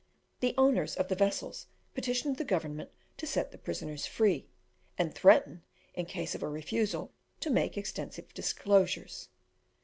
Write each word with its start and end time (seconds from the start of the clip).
The 0.39 0.55
owners 0.57 0.95
of 0.95 1.09
the 1.09 1.15
vessels 1.15 1.67
petitioned 1.93 2.37
the 2.37 2.43
government 2.43 2.89
to 3.17 3.27
set 3.27 3.51
the 3.51 3.57
prisoners 3.59 4.07
free, 4.07 4.47
and 4.97 5.13
threatened, 5.13 5.61
in 5.93 6.07
case 6.07 6.33
of 6.33 6.41
a 6.41 6.49
refusal, 6.49 7.13
to 7.41 7.51
make 7.51 7.77
extensive 7.77 8.33
disclosures. 8.33 9.29